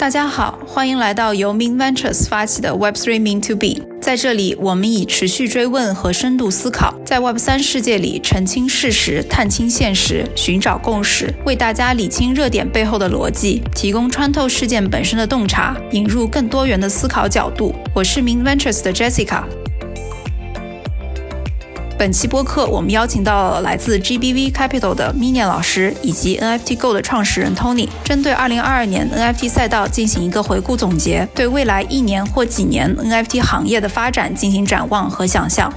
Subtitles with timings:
[0.00, 3.86] 大家好，欢迎来到由 Min Ventures 发起的 Web3 Mean to Be。
[4.00, 17.74] 在这里，我们以持续追问和深度思考，在 Web3 世界里澄清事实、探清现实、寻找共识，为大家理清热点背后的逻辑，提供穿透事件本身的洞察，引入更多元的思考角度。
[17.94, 19.42] 我是 Min Ventures 的 Jessica。
[22.00, 35.70] 本期播客，我们邀请到了来自 GBV Capital 的 Minian 老师，以及 NFT Go 的创始人 Tony，针对2022年 NFT 赛道进行一个回顾总结，对未来一年或几年 NFT 行业的发展进行展望和想象。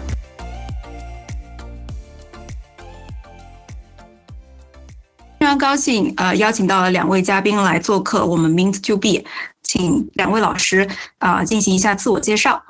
[5.42, 9.26] 非常高兴，呃，邀请到了两位嘉宾来做客我们 Mint to Be，
[9.62, 10.88] 请两位老师
[11.18, 12.64] 啊进行一下自我介绍。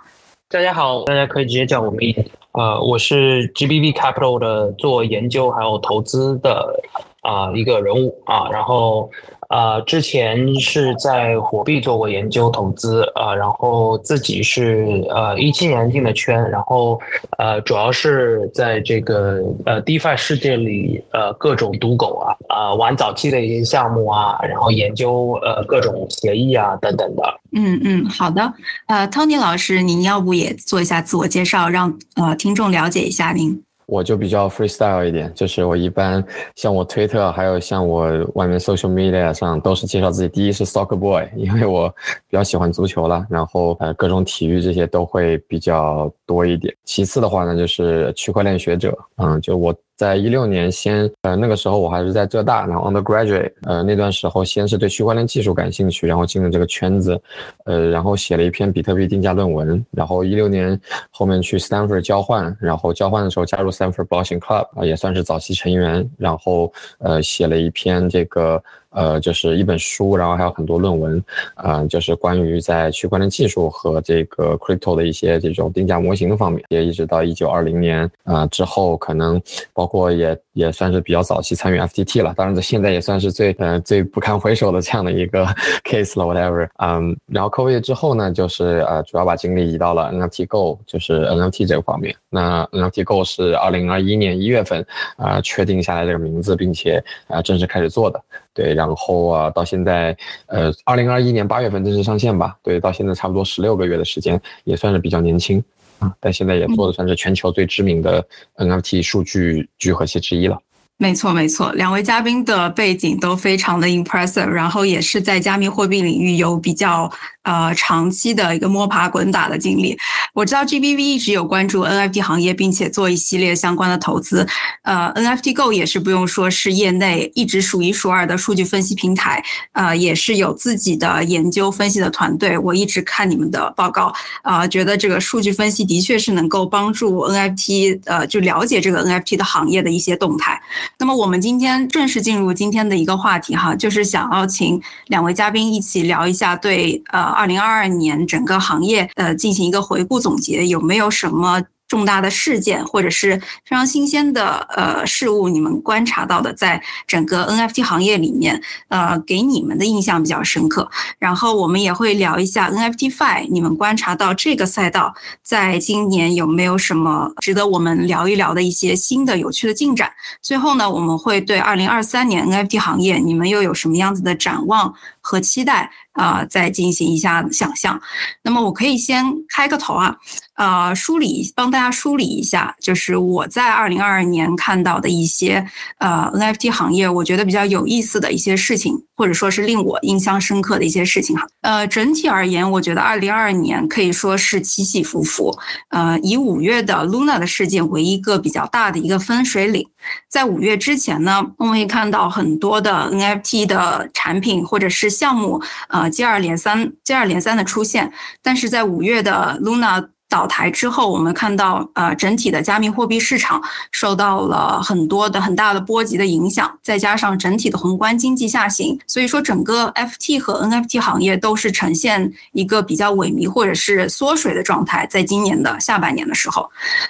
[0.50, 2.26] 大家好，大家可以直接叫我 Mint。
[2.54, 6.80] 呃，我是 GBB Capital 的做研究还有投资的
[7.22, 9.10] 啊一个人物啊，然后。
[9.54, 17.00] 呃，之前是在火币做过研究投资，呃，然后自己是呃一七年进的圈，然后
[17.38, 27.24] 呃主要是在这个呃 DeFi 世界里，呃各种赌狗啊，啊玩早期的一些项目啊，然后研究呃各种协议啊等等的。
[27.56, 28.52] 嗯嗯，好的。
[28.88, 33.64] 呃，Tony 老师，您要不也做一下自我介绍，让呃听众了解一下您？
[33.86, 36.24] 我就比较 freestyle 一点，就是我一般
[36.56, 40.28] 像我推特，还有像我外面 social media 上都是介绍自己。
[40.30, 41.90] 第一是 soccer boy， 因为我
[42.30, 46.74] 比较喜欢足球了，然后呃各种体育这些都会比较多一点。
[46.84, 49.74] 其次的话呢，就是区块链学者，嗯，就我。
[49.96, 57.20] 在一六年，先呃那个时候我还是在浙大，然后 undergraduate，呃那段时候先是对区块链技术感兴趣，然后进了这个圈子，
[57.66, 60.80] 呃然后写了一篇比特币定价论文，然后一六年
[61.12, 68.62] 后面去 Stanford 交换，然后交换的时候加入 Stanford Blockchain Club 啊也算是早期成员，然后呃写了一篇这个。
[68.94, 71.24] 呃，就是一本书，然后还有很多论文，
[71.56, 79.42] 啊，就是关于在区块链技术和这个 crypto 的一些这种定价模型的方面，也一直到一九二零年啊之后，可能
[79.74, 82.34] 包括也也算是比较早期参与 FTT 了。
[82.36, 85.46] 当然，这现在也算是最呃最不堪回首的这样的一个
[85.84, 86.68] case 了，whatever。
[86.78, 92.16] 嗯，然后 COVID 之后呢，就是呃主要把精力移到了 NFT Go，就是 NFT 这个方面。
[92.30, 94.86] 那 NFT Go 是二零二一年一月份
[95.18, 98.22] 啊确定下来这个名字，并且啊正式开始做的。
[98.54, 100.16] 对，然后啊，到现在，
[100.46, 102.56] 呃，二零二一年八月份正式上线吧。
[102.62, 105.64] 对，到现在差不多十六个月的时间，也算是比较年轻
[106.00, 106.14] 啊。
[106.20, 108.26] 但现在也做的算是全球最知名的
[108.58, 110.60] NFT 数据聚合器之一了。
[111.04, 117.12] 没错，没错，两位嘉宾的背景都非常的 impressive，然后也是在加密货币领域有比较。
[117.44, 119.98] 呃，长期的一个摸爬滚打的经历，
[120.34, 124.48] 我知道 GBV 一直有关注 NFT 行业，并且做一系列相关的投资。
[124.84, 129.44] 呃，NFT Go 也是不用说，是业内一直数一数二的数据分析平台。
[129.74, 132.58] 呃，也是有自己的研究分析的团队。
[132.58, 140.58] 我一直看你们的报告，啊，觉得这个数据分析的确是能够帮助 NFT，呃，就了解这个 NFT 的行业的一些动态。
[141.00, 147.20] 那么，我们今天正式进入今天的一个话题哈，就是想要请两位嘉宾一起聊一下对呃。
[147.34, 151.62] 二零二二年整个行业呃进行一个回顾总结，有没有什么？
[151.94, 160.90] 重大的事件或者是非常新鲜的呃事物，你们观察到的，在整个 NFT 行业里面，呃，给你们的印象比较深刻。
[161.20, 170.12] 然后我们也会聊一下 NFT Fi，你们观察到这个赛道在今年有没有什么值得我们聊一聊的一些新的有趣的进展？
[170.42, 174.92] 最后呢，我们会对二零二三年 NFT 行业，你们又有什么样子的展望
[175.24, 176.46] 和期待啊？
[176.46, 178.00] 再进行一下想象。
[178.44, 180.18] 那么我可以先开个头啊。
[180.56, 185.66] 呃，梳理帮大家梳理一下，就是我在二零二二年看到的一些
[185.98, 191.46] 呃 NFT 行业，我觉得比较有意思的一些事情，或者说是令我印象深刻的一些事情哈。
[191.62, 195.58] 呃，整体而言，我觉得二零二二年可以说是起起伏伏。
[195.90, 199.88] 呃，以五月的 Luna 的事件为一个比较大的一个分水岭，
[200.30, 208.12] 在五月之前呢，我们可以看到很多的 NFT 的产品或者是项目，呃，接二连三、接二连三的出现，
[208.42, 210.10] 但是在五月的 Luna。
[210.34, 225.06] 倒台之后，我们看到，呃，整体的加密货币市场受到了很多的很大的波及的影响，再加上整体的宏观经济下行，所以说整个 FT 和 NFT 行业都是呈现一个比较萎靡或者是缩水的状态。
[225.06, 226.68] 在今年的下半年的时候，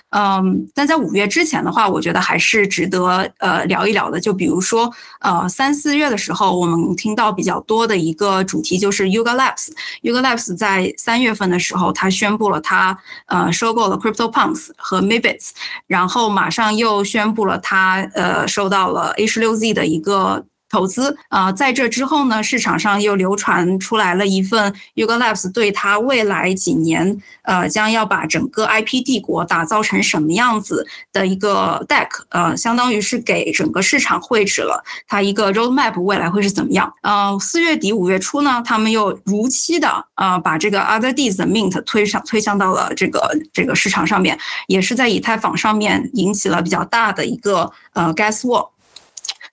[0.09, 4.19] 嗯，但在五月之前的话，我觉得还是值得呃聊一聊的。
[4.19, 4.91] 就比如说，
[5.21, 12.97] 呃，三四月的时候，我们听到比较多的一个主题就是 Yuga Labs，Yuga Labs 在三月份的时候，它宣布了它。
[13.27, 15.51] 呃，收购了 CryptoPunks 和 Mibits，
[15.87, 21.15] 然后马上又宣布了他呃收到了 A 十六 Z 的一个投资。
[21.29, 36.91] 啊，在这之后呢，市场上又流传出来了一份 Yuga Labs 对它未来几年，呃，将要把整个 IP 帝国打造成什么样子的一个 deck，呃，相当于是给整个市场绘制了它一个 roadmap，未来会是怎么样？
[37.03, 43.21] 呃，四月底五月初呢，他们又如期的啊，把这个 Other Deeds 的 mint 推上推向到了这个
[43.53, 44.35] 这个市场上面，
[44.67, 48.69] 也是在以太坊上面引起了比较大的一个呃 gas war。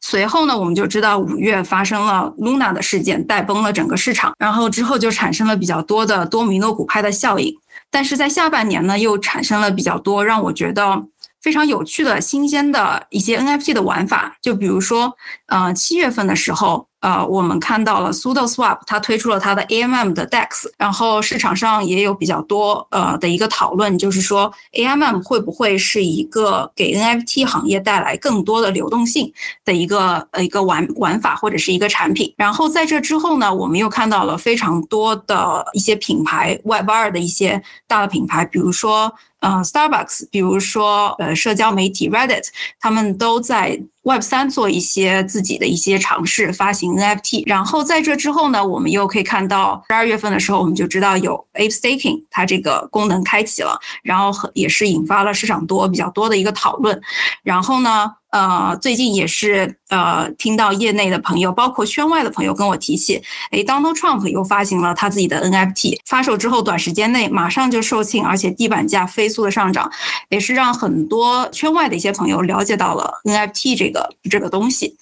[0.00, 7.56] 随后呢，我们就知道五月发生了 Luna 的事件，带崩了整个市场，然后之后就产生了比较多的多米诺骨牌的效应。
[7.90, 11.02] 但是在下半年呢，又产生了比较多让我觉得
[11.40, 15.16] 非常有趣的新鲜的一些 NFT 的玩法，就比如说，
[15.46, 16.89] 呃，七月份的时候。
[17.00, 29.32] 呃，我们看到了 Sudo Swap，它推出了它的 AMM 的 DEX，然后市场上也有比较多呃的一个讨论，就是说 AMM 会不会是一个给 NFT 行业带来更多的流动性
[29.64, 32.34] 的一个呃一个玩玩法或者是一个产品。
[32.36, 39.12] 然后在这之后呢，我们又看到了非常多的一些品牌 Web 二的一些大的品牌，比如说。
[39.40, 42.44] 呃，Starbucks，比如说呃，社交媒体 Reddit，
[42.78, 47.42] 他们都在 Web 三做一些自己的一些尝试，发行 NFT。
[47.46, 57.00] 然后在这之后呢，我们又可以看到十二月份的时候，我们就知道有 Ape Staking，它这个功能开启了，然后也是引发了市场多比较多的一个讨论。
[57.42, 58.12] 然后呢？
[58.30, 63.20] 呃，最近也是呃，听到业内的朋友，包括圈外的朋友跟我提起，
[63.50, 69.90] 哎，Donald Trump 又发行了他自己的 NFT，发售之后短时间内马上就售罄，而且地板价飞速的上涨，
[70.28, 74.96] 也是让很多圈外的一些朋友了解到了 NFT 这个这个东西。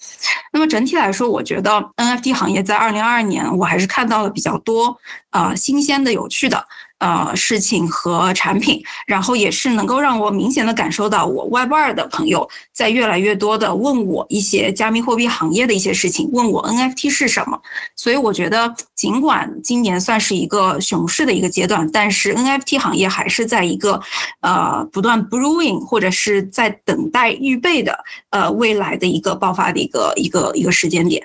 [0.52, 4.99] 那么整体来说，我觉得 NFT 行业在二零二二年，我还是看到了比较多
[5.31, 6.67] 啊新鲜的、有趣的。
[6.99, 17.56] 呃，事情和产品，然后也是能够让我明显的感受到，我 Web 二的朋友在越来越多的问我一些加密货币行业的一些事情，问我 NFT 是什么。
[17.95, 24.00] 所以我觉得，尽管今年算是一个熊市的一个阶段，但是 NFT 行业还是在一个
[24.41, 27.97] 呃不断 brewing 或者是在等待预备的
[28.31, 31.25] 呃未来的一个爆发的一个一个一个时间点。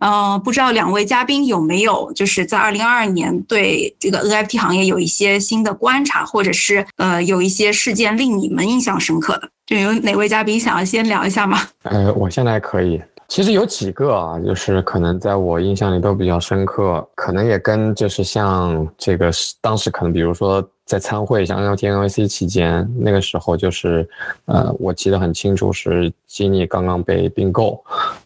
[0.00, 5.13] 嗯，不知道两位嘉宾有没有就是在二零二二年对这个 NFT 行业有一些。
[5.14, 11.58] 些新的观察，或者是呃有一些事件令你们印象深刻的，就有哪位嘉宾想要先聊一下吗？
[11.84, 13.00] 呃，我现在可以。
[13.26, 19.30] 其实有几个啊，就是可能在我印象里都比较深刻，可能也跟就是像这个
[19.62, 24.08] 当时可能比如说在参会像 NFT NYC 期间，那个时候就是
[24.46, 27.82] 呃我记得很清楚是基尼刚刚被并购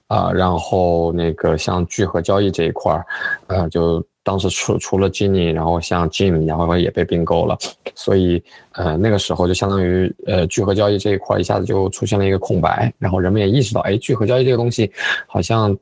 [0.06, 3.06] 啊，然后那个像聚合交易这一块儿，
[3.46, 4.04] 呃就。
[4.24, 7.56] 当时除除了 Jinny，然后像 Jim，然后也被并购了，
[7.94, 14.92] 所以呃那个时候就相当于呃聚合交易这一块一下子就出现了一个空白，然后人们也意识到，哎，聚合交易这个东西
[15.26, 15.74] 好像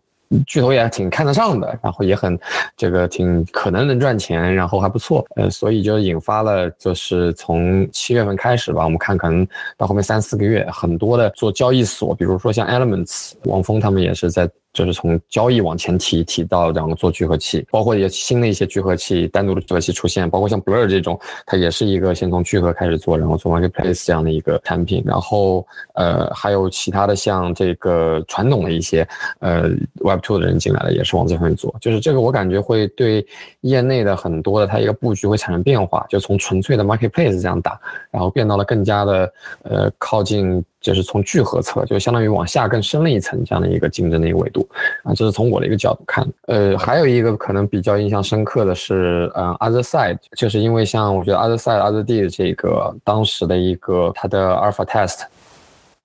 [0.46, 2.38] 巨头也挺看得上的，然后也很
[2.76, 9.46] 这个挺可能能赚钱，然后还不错，呃，所以就引发了就是从七月份开始吧，我们看可能
[9.76, 14.48] 到后面三四个月，很多的做交易所，比如说像 Elements，王峰他们也是在。
[14.76, 29.08] 就是从交易往前提提到两个做聚合器，包括也新的一些聚合器，单独的聚合器出现，包括像 Blur 这种，它也是一个先从聚合开始做，然后做 Marketplace 这样的一个产品，然后呃还有其他的像这个传统的一些
[29.40, 29.70] 呃
[30.02, 33.26] Web Two 的人进来了，也是往这方面做，就是这个我感觉会对
[33.62, 40.62] 业内的很多的它一个布局会产生变化，就从纯粹的 Marketplace 这样打，然后变到了更加的呃靠近。
[40.86, 44.64] 就是从聚合侧，就相当于往下更深了一层这样的一个竞争的一个维度
[45.02, 46.24] 啊，这是从我的一个角度看。
[46.46, 55.22] 呃，还有一个可能比较印象深刻的是，嗯，Other Side，就是因为像我觉得 Other Side、Other D 这个当时的一个它的 Alpha Test。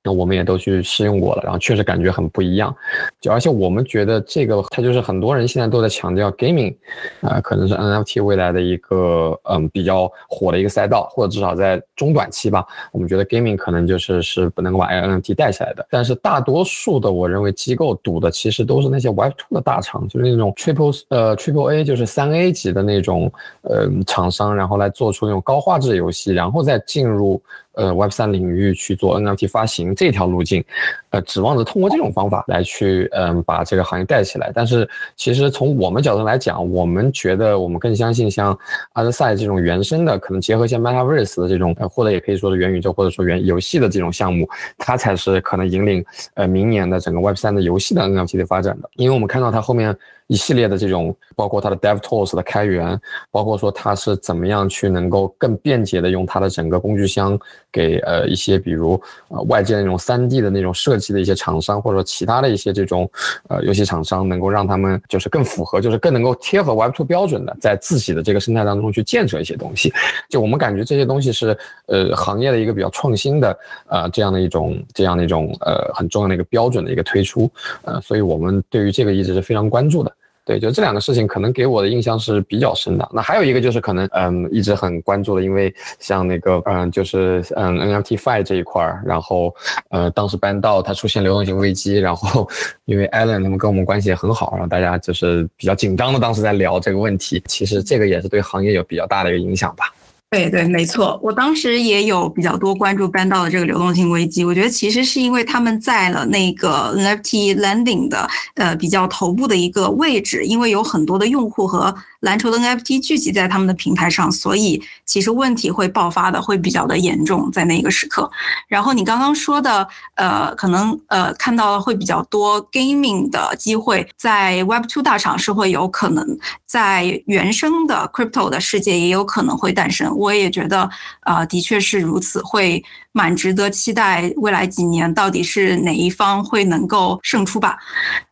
[0.03, 2.75] 那我们也都去试用过了，然后确实感觉很不一样，
[3.19, 6.75] 就而且我们觉得这个它就是很多人现在都在强调 gaming，
[7.21, 15.85] 啊，可能是 NFT 未来的一个嗯比较火的一个赛道，或者至少在中短期吧，我们觉得 gaming 可能就是是不能够把 NFT 带起来的。
[15.91, 23.31] 但是大多数的我认为机构赌的其实都是那些 Web2 的大厂，就是那种 Triple 呃 Triple A 就是三 A 级的那种
[23.61, 27.39] 呃厂商，然后来做出那种高画质游戏，然后再进入。
[27.73, 30.63] 呃，Web 三领域去做 NFT 发行这条路径，
[31.09, 34.51] 呃，指望着通过这种方法来去，嗯，把这个行业带起来。
[34.53, 38.57] 但是，其实从我们角度来讲，我们觉得我们更相信像
[38.93, 46.05] Otherside 这种原生的，可能结合一些 Metaverse 的这种，或者也可以说是元宇宙或者说元游戏的这种项目，它才是可能引领
[46.35, 48.89] 呃明年的整个 Web 三的游戏的 NFT 的发展的。
[48.95, 49.95] 因为我们看到它后面。
[50.31, 52.97] 一系列的这种，包括它的 Dev Tools 的开源，
[53.31, 57.37] 包括说它是怎么样去能够更便捷的用它的整个工具箱
[57.69, 58.93] 给呃一些比如
[59.27, 61.01] 呃外界那种三 D 的那种设计。
[61.01, 63.09] 计的一些厂商，或者说其他的一些这种
[63.49, 69.91] 呃游戏厂商，能够让他们就是更符合，就是更能够贴合 Web2 标准的，在自己的这个生态当中去建设一些东西。
[70.29, 71.57] 就我们感觉这些东西是
[71.87, 73.57] 呃行业的一个比较创新的
[73.87, 77.49] 呃这样的一种这样的一种呃很重要的一个标准的一个推出，
[77.81, 80.15] 呃，所以我们对于这个一直是非常关注的。
[80.51, 83.09] 对，就这两个事情可能给我的印象是比较深的。
[83.13, 89.55] 那还有一个就是可能，嗯，一直很关注的，因为像那个，嗯，就是嗯 NFT Fi 这一块儿，然后，
[89.91, 92.45] 呃，当时搬到它出现流动性危机，然后
[92.83, 97.41] 因为 Allen 他们跟我们关系也很好，然后大家就是比较紧张的，当时在聊这个问题。
[97.47, 99.85] 其实这个也是对行业有比较大的一个影响吧。
[100.33, 104.45] 对对，没错，我当时也有比较多关注搬到的这个流动性危机。
[104.45, 118.29] 我觉得其实是因为他们在了那个 left landing 的呃比较头部的一个位置，因为有很多的用户和蓝筹的 NFT 聚集在他们的平台上，所以其实问题会爆发的会比较的严重在那个时刻。
[118.67, 126.25] 然后你刚刚说的呃，可能呃看到了会比较多 gaming 的机会，在 Web2 大厂是会有可能，
[126.65, 130.15] 在原生的 crypto 的世界也有可能会诞生。
[130.15, 130.89] 我也觉得，
[131.21, 137.77] 呃，的确是如此，会蛮值得期待未来几年到底是哪一方会能够胜出吧。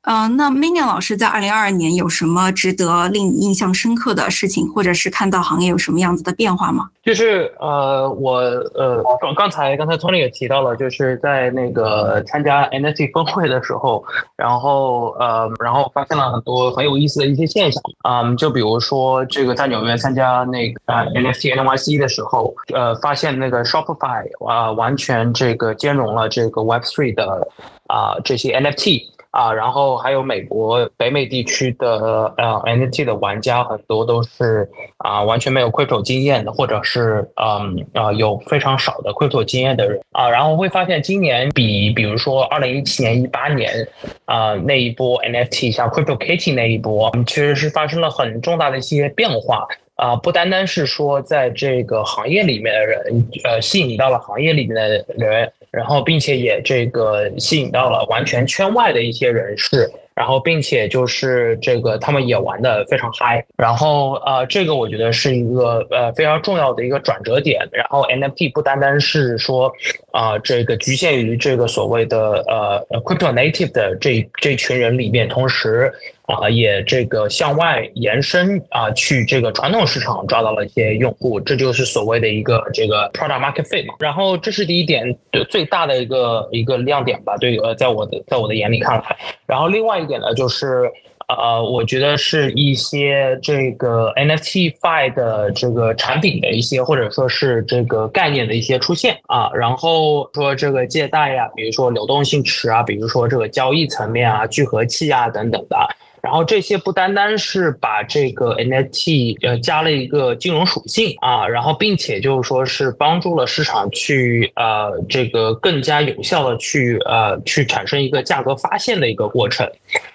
[0.04, 6.90] 嗯，那 Minion 老师在二零二二年有什么值得令你印象深刻的事情，或者是看到行业有什么样子的变化吗？
[7.04, 8.38] 就是呃，我
[8.76, 14.04] 呃，刚刚才刚才 Tony 也提到了，就是在那个参加 NFT 峰会的时候，
[14.36, 17.82] 然后呃，然后发现了很多很有意思的一些现象。
[18.08, 27.48] 嗯，就比如说这个在纽约参加那个 NFT NYC 的时候，呃，发现那个 Shopify 啊，完全这个兼容了这个 Web3 的
[27.88, 29.04] 啊这些 NFT。
[29.32, 43.88] 啊，然后还有美国北美地区的呃 NFT 的玩家很多都是啊完全没有 Crypto 经验的，或者是嗯啊有非常少的 Crypto 经验的人啊，然后会发现今年比比如说二零一七年、一八年
[44.26, 49.68] 啊那一波 NFT 像 Crypto Kitty 那一波，其实是发生了很重大的一些变化。
[50.00, 59.92] 啊，不单单是说在这个行业里面的人，呃，吸引到了行业里面的人，然后并且也这个吸引到了完全圈外的一些人士。
[60.16, 63.42] 然后，并且就是这个，他们也玩的非常嗨。
[63.56, 67.66] 然后，呃，这个我觉得是一个呃非常重要的一个转折点。
[67.72, 69.72] 然后，NFT 不单单是说
[70.12, 75.90] 啊，这个局限于这个所谓的呃 crypto native 的这这群人里面，同时
[76.34, 81.40] 啊，也这个向外延伸啊，去这个传统市场抓到了一些用户。
[81.40, 83.94] 这就是所谓的一个这个 product market fit 嘛。
[84.00, 85.18] 然后，这是第一点
[85.50, 87.38] 最大的一个一个亮点吧。
[87.38, 89.18] 对，呃，在我的在我的眼里看来，
[89.48, 90.10] 然后另外一。
[90.10, 90.92] 点呢，就是
[91.28, 105.78] 呃，我觉得是一些这个 NFT Fi 的这个产品的一些，或者说是这个概念的一些出现啊，然后说这个借贷呀，比如说流动性池啊，比如说这个交易层面啊，聚合器啊等等的。
[106.22, 119.66] 然后这些不单单是把这个 NFT 呃加了一个金融属性啊，然后并且就是说是帮助了市场去呃这个更加有效的去呃去产生一个价格发现的一个过程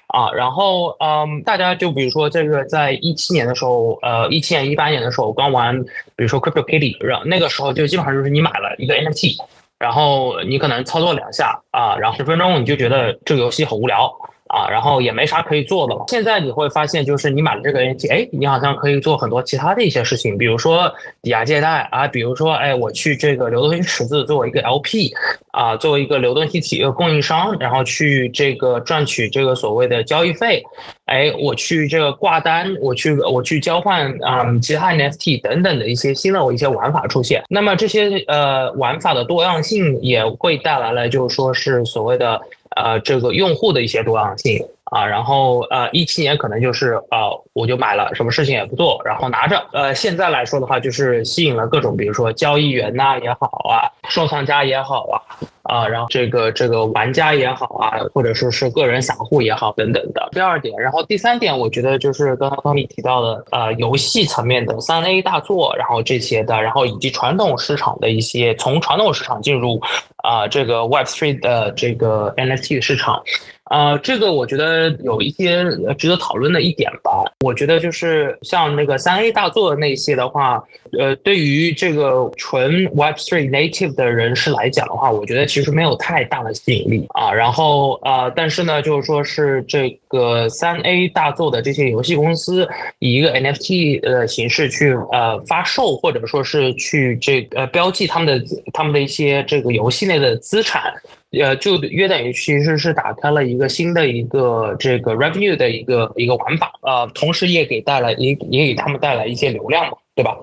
[0.09, 5.83] 啊，然后嗯大家就比如说这个在一七年的时候呃一七年一八年的时候刚玩
[6.17, 9.37] 比如说 Crypto Kitty，然后那个时候就基本上就是你买了一个 NFT，
[9.79, 14.13] 然后你可能操作两下啊，然后十分钟你就觉得这个游戏很无聊。
[14.55, 16.05] 啊，然后也没啥可以做的了。
[16.07, 20.89] 现在你会发现，就是你买了这个 NFT，哎，你好像可以做很多其他的一些事情，比如说
[21.23, 25.13] 抵押借贷啊，比如说，哎，我去这个流动性池子作为一个 LP
[25.51, 30.63] 啊，作为一个流动性体的供应商，然后去这个赚取这个所谓的交易费，
[31.07, 37.43] 哎，我去这个挂单，我去我去交换啊其他 NFT 等等的一些新的一些玩法出现。
[37.49, 42.41] 那么这些呃玩法的多样性也会带来了，就是说是所谓的。
[42.77, 49.63] 呃，这个用户的一些多样性啊，然后呃，一七年可能就是呃，我就买了，什么事情也不做，然后拿着。
[49.73, 55.17] 呃，现在来说的话，就是吸引了各种，比如说交易员呐也好啊，收藏家也好啊，
[55.65, 60.29] 啊，然后这个这个玩家也好啊，或者说是个人散户也好等等的。
[60.33, 69.81] 第二点，然后第三点，我觉得就是刚刚方米提到的，呃，游戏层面的三 A 大作，然后这些的，然后以及传统市场的一些从传统市场进入。
[70.25, 73.23] 啊，这个 Web Three 的这个 NFT 市场，
[73.65, 75.65] 啊，这个我觉得有一些
[75.97, 77.25] 值得讨论的一点吧。
[77.41, 80.63] 我觉得就是像那个三 A 大作那些的话，
[80.99, 87.33] 呃，对于这个纯 Web3 native 的人士来讲的话，我觉得其实没有太大的吸引力啊。
[87.33, 92.69] 然后啊，但是呢，就是说是这个三 A 大作的这些游戏公司
[92.99, 98.45] 以一个 NFT 的形式去呃发售，或者说是去这呃标记他们的
[98.75, 100.93] 他们的一些这个游戏内的资产。
[101.41, 110.37] 呃，就约等于其实是打开了一个新的一个这个 revenue 的一个一个玩法，呃，同时也给带来也也给他们带来一些流量嘛，对吧？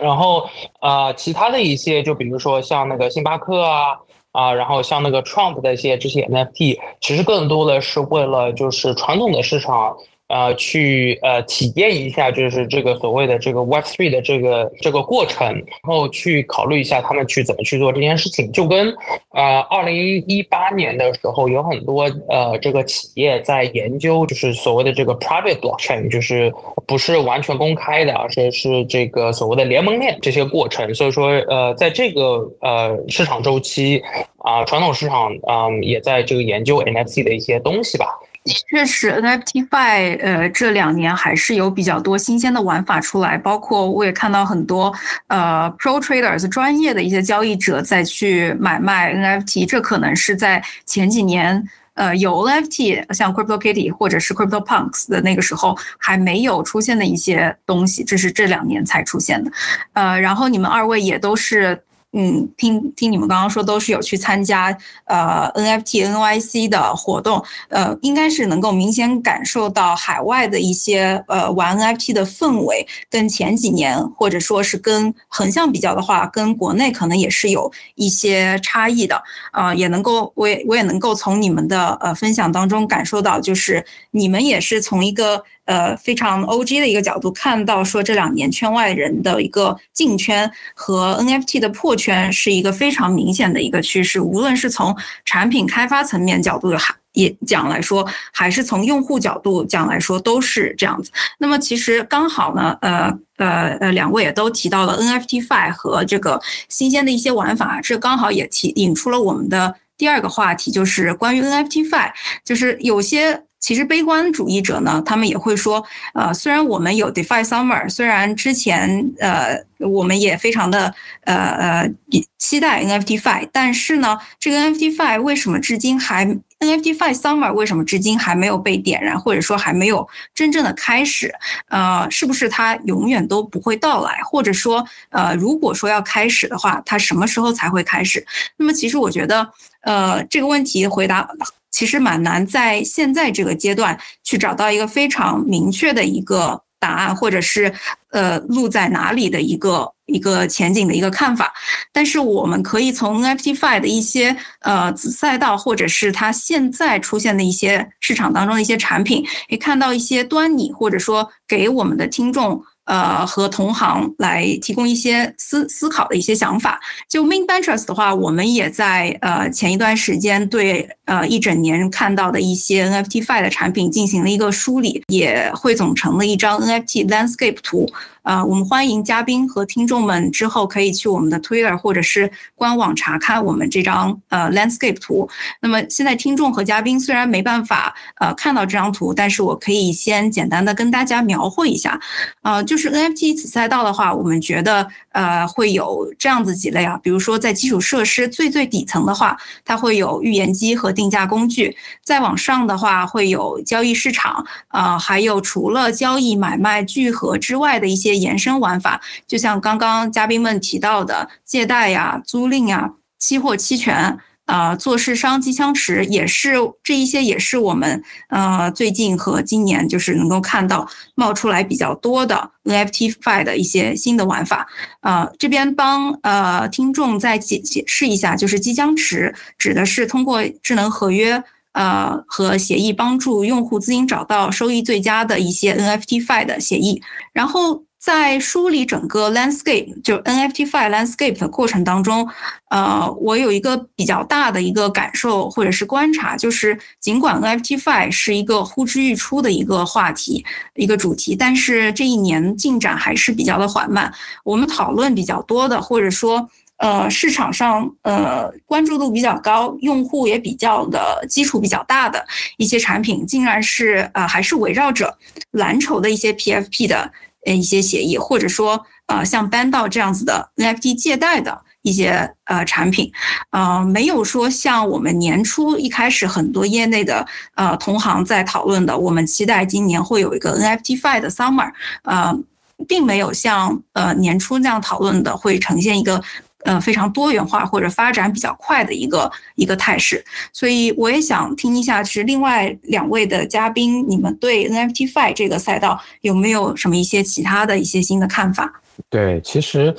[0.00, 0.48] 然后
[0.80, 3.98] 呃，其他的一些，就比如说像那个星巴克啊
[4.32, 9.96] 啊，然后像那个 Trump 的一些这些 NFT，其实更多的是为了就是传统的市场。
[10.30, 18.52] 呃，去呃体验一下，就是这个所谓的这个 Web Three 的这个这个过程，然后去考虑一下他们去怎么去做这件事情。
[18.52, 18.94] 就跟
[19.32, 26.52] 呃，二零一八年的时候，有很多呃这个企业在研究，就是所谓的这个 Private Blockchain，就是
[26.86, 30.94] 不是完全公开的，而是是这个所谓的联盟链这些过程。
[30.94, 34.00] 所以说，呃，在这个呃市场周期
[34.38, 38.06] 啊，传统市场啊，也在这个研究 NFT 的一些东西吧。
[38.42, 44.92] 的确是，NFTFi 呃这两年还是有比较多新鲜的玩法出来，包括我也看到很多
[45.26, 51.62] 呃 Pro Traders 专业的一些交易者在去买卖 NFT，这可能是在前几年
[51.94, 59.52] 呃有 NFT 像 Crypto Kitty 或者是 Crypto Punks 的那个时候还没有出现的一些东西，这是这两年才出现的。
[59.92, 61.78] 呃，然后你们二位也都是。
[62.12, 85.44] 嗯，听听你们刚刚说都是有去参加呃 NFT NYC 的活动，呃，应该是能够明显感受到海外的一些呃玩 NFT 的氛围，跟前几年或者说是跟横向比较的话，跟国内可能也是有一些差异的，啊，也能够我也我也能够从你们的呃分享当中感受到，就是你们也是从一个。
[85.70, 94.20] 呃，非常 O G 的一个角度看到说，这两年圈外人的一个进圈和 N F T 的破圈是一个非常明显的一个趋势。
[94.20, 101.12] 无论是从产品开发层面角度还也讲来说，还是从用户角度讲来说，都是这样子。
[101.38, 112.10] 那么其实刚好呢，呃呃呃，两位也都提到了 N F T Fi 和这个新鲜的一些玩法，这刚好也提引出了我们的第二个话题，就是关于 N F T Fi，
[112.44, 113.44] 就是有些。
[113.60, 120.92] 其实悲观主义者呢，他们也会说，呃，虽然我们有 DeFi Summer，虽然之前呃我们也非常的
[121.24, 121.90] 呃呃
[122.38, 126.24] 期待 NFT Fi，但是呢，这个 NFT Fi 为什么至今还
[126.60, 131.34] NFT Five Summer 为什么至今还没有被点燃，或者说还没有真正的开始？
[131.68, 134.20] 呃，是不是它永远都不会到来？
[134.22, 138.24] 或者说，呃，如果说要开始的话，它什么时候才会开始？
[138.56, 139.48] 那么，其实我觉得，
[139.80, 141.28] 呃，这个问题回答。
[141.70, 147.72] 其实蛮难在现在这个阶段去找到一个非常明确的一个答案，或者是
[148.10, 151.52] 呃路在哪里的一个一个前景的一个看法。
[151.92, 162.64] 但是我们可以从 NFT Fi 的一些呃子赛道，或者是它现在出现的一些市场当中的一些产品，可以看到一些端倪，或者说给我们的听众。
[162.90, 166.80] 呃，和同行来提供一些思思考的一些想法。
[167.08, 177.88] 就 Main Ventures 的话，我们也在呃前一段时间对呃一整年看到的一些 NFT Fi 的产品进行了一个梳理，也汇总成了一张 NFT Landscape 图。
[178.22, 185.28] 呃，我们欢迎嘉宾和听众们之后可以去我们的 Twitter 或者是官网查看我们这张呃 landscape 图。
[185.60, 192.00] 那么现在听众和嘉宾虽然没办法呃看到这张图，但是我可以先简单的跟大家描绘一下。
[192.42, 208.10] 呃，就是 NFT 子赛道的话，我们觉得呃会有这样子几类啊，比如说在基础设施最最底层的话，它会有预言机和定价工具；再往上的话会有交易市场，啊，还有除了交易买卖聚合之外的一些。
[208.20, 214.18] 延伸玩法，就像刚刚嘉宾们提到的借贷呀、租赁呀、期货期权
[214.50, 224.66] 啊、做市商机枪池，也是这一些，也是我们呃最近和今年就是能够看到冒出来比较多的 NFT Fi 的一些新的玩法。
[225.02, 237.00] 呃，这边帮呃听众再解解释一下，就是机枪池指的是通过智能合约呃和协议帮助用户资金找到收益最佳的一些 NFT Fi 的协议，
[237.32, 237.84] 然后。
[238.00, 242.26] 在梳理整个 landscape 就 NFT Fi landscape 的过程当中，
[242.70, 250.42] 呃，我有一个比较大的一个感受或者是观察，就是尽管 NFT Fi 是一个呼之欲出的一个话题、
[250.76, 254.10] 一个主题，但是这一年进展还是比较的缓慢。
[254.44, 265.18] 我们讨论比较多的，或者说呃市场上呃关注度比较高、用户也比较的基础比较大的一些产品，竟然是呃还是围绕着
[265.50, 267.12] 蓝筹的一些 PFP 的。
[267.46, 273.10] 呃，一些协议，或者说，呃，像搬到这样子的 NFT 借贷的一些呃产品，
[273.50, 281.70] 呃，没有说像我们年初一开始很多业内的呃同行在讨论的，我们期待今年会有一个 NFT Fi 的 Summer，
[282.02, 282.38] 呃，
[282.86, 286.22] 并没有像呃年初那样讨论的会呈现一个
[286.64, 290.24] 呃非常多元化或者发展比较快的一个一个态势。
[290.52, 298.82] 所以我也想听一下，就是另外两位的嘉宾，你们对 NFTFi 这个赛道有没有什么一些其他的一些新的看法？
[299.08, 299.94] 对，其实。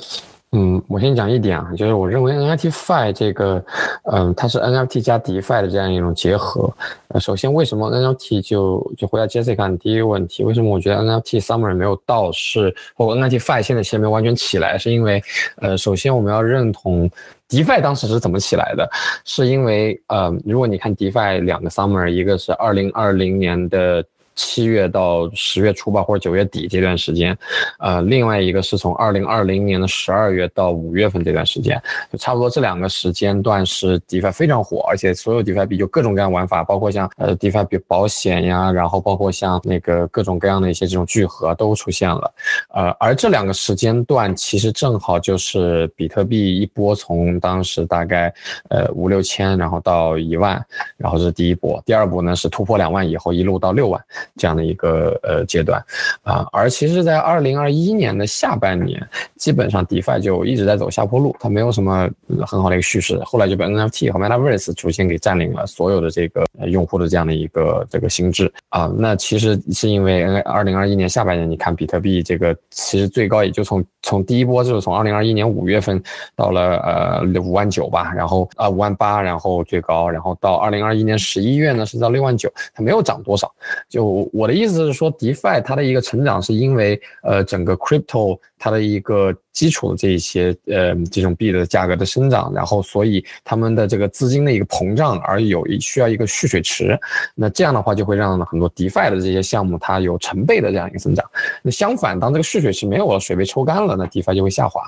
[0.54, 3.64] 嗯，我先讲一点啊，就是我认为 NFTFi 这个，
[4.12, 6.70] 嗯，它是 NFT 加 DeFi 的这样一种结合。
[7.08, 15.22] 呃，首先为什么 NFT 就就回答 Jessica 第一个问题，为什么我觉得 NFT Summer 没有到是，或 NFTFi 现在其实没有完全起来，是因为，
[15.56, 17.10] 呃，首先我们要认同
[17.48, 18.86] DeFi 当时是怎么起来的，
[19.24, 24.04] 是因为，呃，如果你看 DeFi 两个 Summer，一个是二零二零年的。
[24.34, 27.36] 七月到十月初吧，或者九月底这段时间，
[27.78, 42.34] 呃，另外一个是从二零二零年的十二月到五月份这段时间，就差不多这两个时间段是 DeFi 非常火，而且所有 DeFi 币就各种各样玩法，包括像呃 DeFi 币保险呀，然后包括像那个各种各样的一些这种聚合都出现了，
[42.74, 48.32] 呃，而这两个时间段其实正好就是比特币一波从当时大概
[48.70, 50.64] 呃五六千，然后到一万，
[50.96, 54.02] 然后这是第一波，第二波呢是突破两万以后一路到六万。
[54.36, 55.82] 这样的一个呃阶段
[56.22, 59.00] 啊，而其实，在二零二一年的下半年，
[59.36, 62.08] 基本上 DeFi 就一直在走下坡路，它没有什么
[62.46, 63.18] 很好的一个叙事。
[63.24, 68.92] 后来就被 NFT 和 Metaverse 逐渐给占领了所有的这个用户的这样的一个这个心智啊。
[68.96, 76.02] 那其实是因为二零二一年下半年，你看比特币这个其实最高也就从从第一波就是从二零二一年五月份
[76.36, 83.52] 到了呃五万九吧，然后啊五万八，然后最高，然后到二零二一年十一月呢是到六万九，它没有涨多少，
[83.88, 84.11] 就。
[84.12, 89.34] 我我的意思是说，DeFi 它的一个成长是因为，呃，整个 Crypto 它的一个。
[89.52, 96.98] 基础的这一些呃这种币的价格的生长，然后所以他们的这个资金的一个膨胀，而有一需要一个蓄水池，
[97.34, 101.22] 那这样的话就会让很多 DeFi 的这些项目它有成倍的这样一个增长。
[101.62, 104.80] 那相反，当这个蓄水池没有了，水被抽干了，那 DeFi 就会下滑。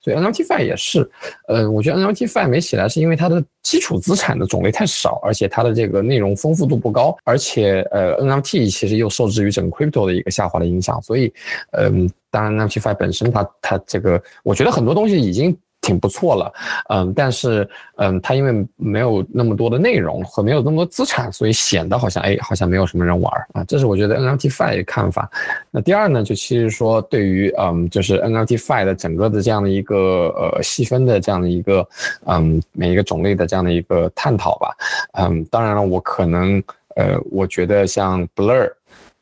[0.00, 1.10] 所以 NFTFi 也是，
[1.48, 11.32] 呃，我觉得 NFTFi 没起来是因为它的基础资产的种类太少，而且它的这个内容丰富度不高，而且呃 NFT 其实又受制于整个 Crypto 的一个下滑的影响，所以
[11.72, 12.08] 嗯。
[12.32, 16.52] 当然，NFT Fi 本身它它这个，我觉得很多东西已经挺不错了，
[16.88, 23.62] 嗯，但是嗯，它因为没有那么多的内容和没有那么多资产，所以显得好像哎，好像没有什么人玩啊。
[23.64, 25.28] 这是我觉得 nftfi 看法。
[25.70, 31.86] 那第二呢，就其实说对于嗯，就是 NFT Fi 的整个的这样的一个呃细分的这样的一个
[32.26, 34.74] 嗯每一个种类的这样的一个探讨吧。
[35.14, 36.62] 嗯，当然了，我可能
[36.94, 38.70] 呃，我觉得像 Blur，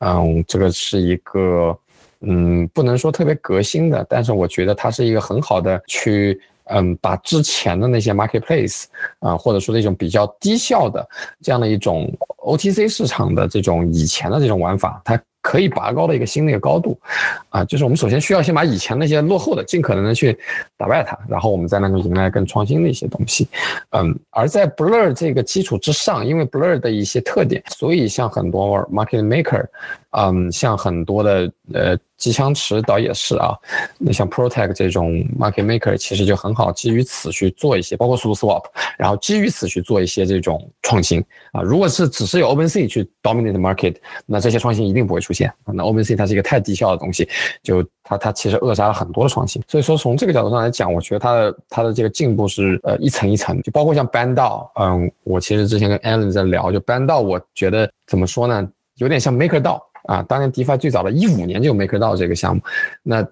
[0.00, 1.76] 嗯，这个是一个。
[2.20, 8.84] 嗯，不能说特别革新的，但是我觉得它是一个很好的去，嗯，把之前的那些 marketplace
[9.20, 11.06] 啊，或者说那种比较低效的
[11.42, 15.20] 这样的一种 OTC 市场的这种以前的这种玩法，它。
[15.42, 17.00] 可以拔高的一个新的一个高度，
[17.48, 20.38] 啊，就是我们首先需要先把以前那些落后的尽可能的去
[20.76, 23.48] 打败它，然后我们再能够迎来更创新的一些东西，
[23.92, 29.64] 嗯，而在 Blur 这个基础之上，因为 Blur 的一些特点，所以像很多 market maker，
[30.12, 33.56] 嗯，像很多的呃机枪池倒也是啊，
[33.98, 38.64] 那像 Protect 这种 market maker 其实就很好基于此去做一些，包括 s u Swap，
[38.98, 43.96] 然后基于此去做一些这种创新啊，如果是只是有 OpenSea 去 dominate market，
[44.26, 45.32] 那这些创新一定不会出。
[45.32, 47.28] 现那 OpenSea 它是一个太低效的东西，
[47.62, 49.62] 就它它其实扼杀了很多的创新。
[49.68, 59.80] 所以说从这个角度上来讲，我觉得它的它的这个进步是呃一层一层，就包括像 Band 道，嗯，我其实之前跟 Alan 在聊，就 Band 道，我觉得怎么说呢，有点像 Maker 道
[60.12, 62.62] 啊，当年 DeFi 最早的一五年就有 Maker 道这个项目，
[63.02, 63.26] 那。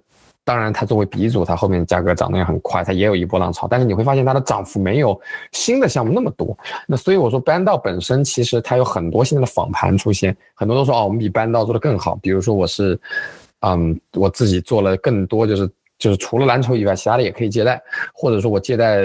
[0.44, 3.68] 当然，它作为鼻祖，它后面价格涨得也很快，它也有一波浪潮。
[3.68, 5.20] 但是你会发现它的涨幅没有
[5.52, 6.56] 新的项目那么多。
[6.86, 12.18] 那所以我说，班道本身其实它有很多现在的访盘出现，很多都说哦，我们比班道做得更好。
[12.22, 12.98] 比如说我是，
[13.60, 15.70] 嗯，我自己做了更多，就是。
[15.98, 17.80] 就是除了蓝筹以外，其他的也可以借贷，
[18.12, 19.02] 或者说我借贷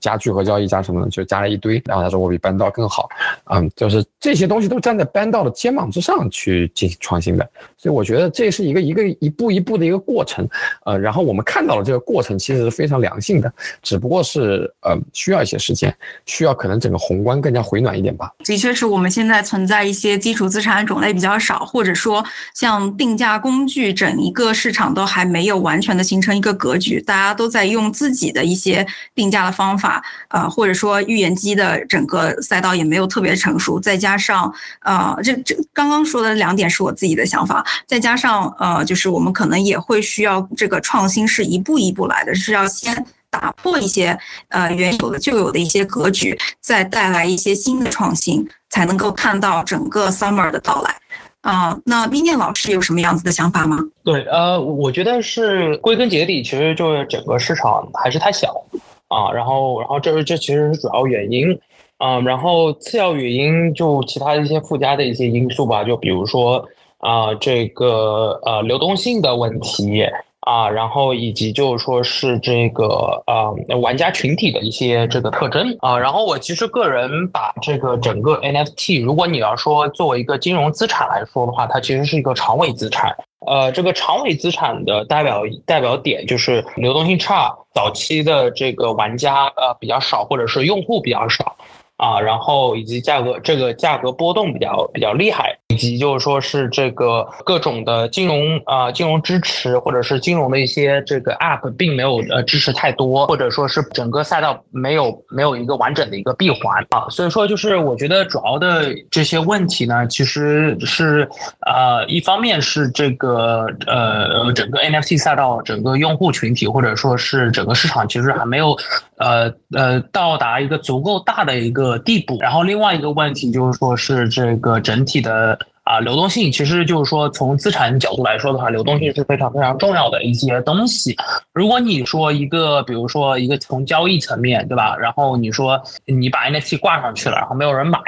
[0.00, 1.80] 加聚合交易加什么的，就加了一堆。
[1.84, 3.08] 然后他说我比班道更好，
[3.44, 7.48] 嗯，就是这些东西都站在班道的肩膀之上去进行创新的。
[7.78, 10.48] 所以我觉得这是一个一个一步一步的一个过程，
[10.84, 18.32] 呃，然后我们看到了这个过程其实是非常良性的，只不过是呃需要一些时间，需要可能整个宏观更加回暖一点吧。
[18.44, 26.15] 的确是我们现在存在一些基础资产种类比较少，或者说像定价工具整一个市场都还没有完全的形。
[26.16, 34.50] 形成一个格局，大家都在用自己的一些定价的方法，呃，或者说预言机的整个赛道也没有特别成熟，再加上
[34.80, 50.96] 呃，这这刚刚说的两点是我自己的想法，再加上呃，就是我们可能也会需要这个创新是一步一步来的，是要先打破一些呃原有的旧有的一些格局，再带来一些新的创新，才能够看到整个 summer 的到来。
[51.42, 53.78] 啊，那冰念老师有什么样子的想法吗？
[54.04, 58.64] 对，呃，我觉得是归根结底，其实就是整个市场还是太小，
[59.08, 61.58] 啊，然后然后这这其实是主要原因。
[61.98, 66.62] 啊，然后次要原因就其他一些附加的一些因素吧，就比如说
[66.98, 70.04] 啊，这个呃流动性的问题
[70.46, 83.12] 啊，然后以及就是说是这个呃玩家群体的一些这个特征啊，然后我其实个人把这个整个 NFT，如果你要说作为一个金融资产来说的话，它其实是一个长尾资产。
[83.44, 91.55] 呃，这个长尾资产的代表代表点就是流动性差，早期的这个玩家呃比较少，或者是用户比较少。
[91.96, 95.58] 啊，然后以及价格，这个价格波动比较比较厉害。
[95.68, 111.28] 以及就是说是这个各种的金融啊，金融支持或者是金融的一些这个 App 并没有呃支持太多，或者说是整个赛道没有没有一个完整的一个闭环啊，所以说就是我觉得主要的这些问题呢，其实是
[111.66, 118.74] 呃一方面是这个呃整个 NFT 赛道整个用户群体或者说是整个市场其实还没有
[119.18, 125.58] 呃呃到达一个足够大的一个呃地步，然后另外一个问题就是说是这个整体的。
[125.86, 131.14] 啊，流动性其实就是说，从资产角度来说的话，流动性是非常非常重要的一些东西。
[131.52, 138.00] 如果你说一个，比如说一个从交易层面对吧，然后你说你把 NFT 挂上去了，然后没有人买，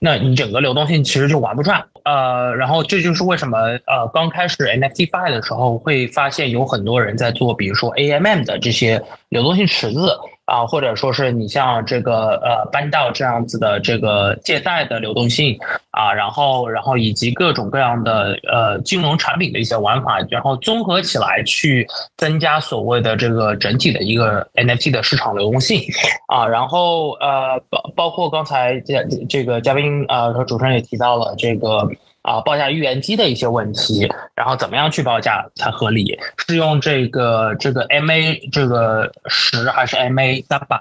[0.00, 1.80] 那你整个流动性其实就玩不转。
[2.02, 10.18] 呃，然后这就是为什么呃刚开始 NFT Fi 的时候会发现有很多人在做，比如说 AMM 的这些流动性池子。
[10.50, 15.56] 啊，或者说是你像这个呃搬到这样子的这个借贷的流动性
[15.92, 21.86] 啊，然后然后以及各种各样的呃金融产品的一些玩法，然后综合起来去
[22.16, 25.80] 增加所谓的这个整体的一个 NFT 的市场流动性
[26.26, 31.88] 啊，然后呃包包括刚才这这个嘉宾啊和主持人也提到了这个。
[32.22, 36.18] 啊，报价预言机的一些问题，然后怎么样去报价才合理？
[36.36, 40.78] 是用这个这个 MA 这个十还是 MA 三百？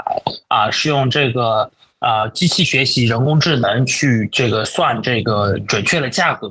[0.49, 6.49] 啊，是用这个啊机器学习人工智能去这个算这个准确的价格，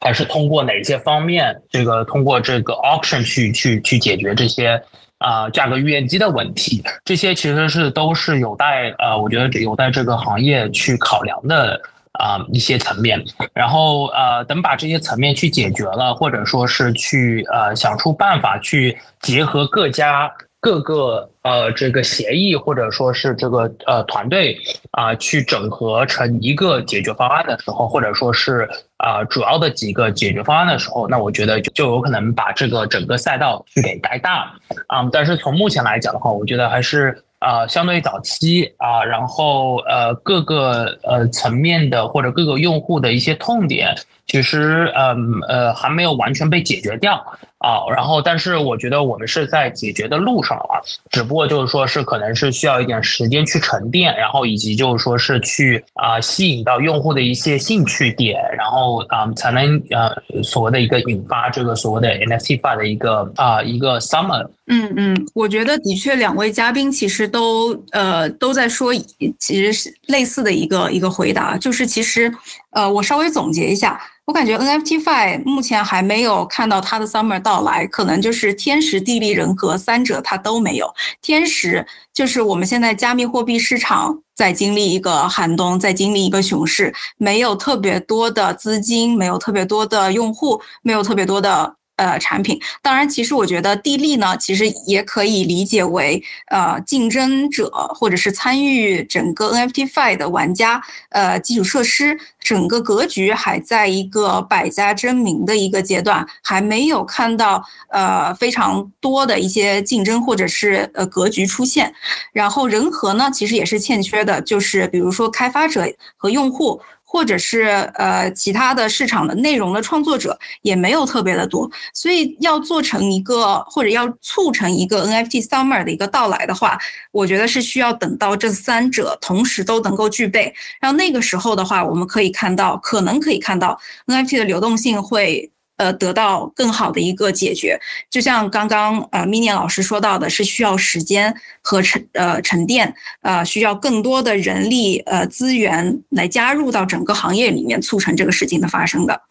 [0.00, 1.60] 还是通过哪些方面？
[1.68, 4.80] 这个通过这个 auction 去去去解决这些
[5.18, 6.80] 啊价格预言机的问题？
[7.04, 11.80] 这些其实是都是有待呃，我觉得有待这个行业去考量的。
[12.18, 20.28] 啊，一些层面，然后呃，等把这些层面去解决了，或者说是去呃想出办法去结合各家
[20.60, 24.58] 各个呃这个协议，或者说是这个呃团队
[24.90, 34.52] 啊，去整合成一个解决方案的时候，或者说是啊主要的几个解决方案的时候，那我觉得就有可能把这个整个赛道去给带大
[34.88, 35.08] 啊。
[35.12, 37.22] 但是从目前来讲的话，我觉得还是。
[37.38, 43.94] 啊，相对早期啊，然后呃，各个呃层面的或者各个用户的一些痛点，
[44.28, 47.20] 其实嗯呃还没有完全被解决掉。
[47.58, 50.78] 啊，然后，但是我觉得我们是在解决的路上啊，
[51.10, 60.08] 只不过就是说是可能是需要一点时间去沉淀，然后以及就是说是去啊吸引到用户的一些兴趣点，然后啊才能呃
[60.44, 64.48] 所谓的一个引发这个所谓的 NFT 化的一个啊一个 summer。
[64.68, 68.94] 嗯嗯，我觉得的确两位嘉宾其实都呃都在说，
[69.40, 72.32] 其实是类似的一个一个回答，就是其实
[72.70, 74.00] 呃我稍微总结一下。
[74.28, 80.94] 我感觉 NFT Fi 目前还没有看到它的 summer 到来，可能就是天时地利人和三者它都没有。
[81.22, 91.77] 天时就是我们现在加密货币市场在经历一个寒冬，在经历一个熊市，没有特别多的资金，没有特别多的用户，没有特别多的。
[91.98, 100.80] 呃，产品当然，其实我觉得地利呢，其实也可以理解为呃竞争者或者是参与整个 NFT Fi 的玩家，
[101.10, 111.92] 呃基础设施整个格局还在一个百家争鸣的一个阶段，还没有看到呃非常多的一些竞争或者是呃格局出现。
[112.32, 115.84] 然后人和呢，其实也是欠缺的，就是比如说开发者
[116.16, 116.80] 和用户。
[117.10, 117.62] 或者是
[117.94, 126.78] 呃其他的市场的内容的创作者也没有特别的多，所以要做成一个或者要促成一个 NFT Summer 的一个到来的话，
[127.10, 135.50] 我觉得是需要等到这三者同时都能够具备，然后那个时候的话，我们可以看到，可能可以看到 NFT 的流动性会。
[135.78, 149.22] 呃，得到更好的一个解决，就像刚刚呃 mini 老师说到的，是需要时间和沉呃沉淀，呃，需要更多的人力呃资源来加入到整个行业里面，促成这个事情的发生的。